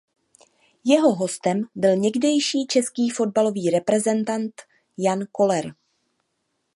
Jeho 0.83 1.15
hostem 1.15 1.63
byl 1.75 1.95
někdejší 1.95 2.67
český 2.67 3.09
fotbalový 3.09 3.69
reprezentant 3.69 4.61
Jan 4.97 5.25
Koller. 5.31 5.75